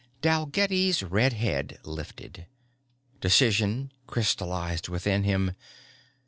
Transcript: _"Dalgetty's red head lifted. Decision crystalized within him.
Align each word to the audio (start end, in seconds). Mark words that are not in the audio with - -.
_"Dalgetty's 0.21 1.03
red 1.03 1.33
head 1.33 1.77
lifted. 1.83 2.47
Decision 3.19 3.91
crystalized 4.07 4.89
within 4.89 5.23
him. 5.25 5.51